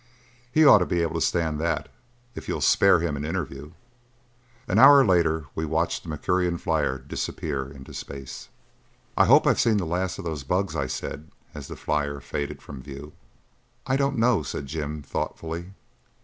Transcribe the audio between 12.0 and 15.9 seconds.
faded from view. "I don't know," said Jim thoughtfully.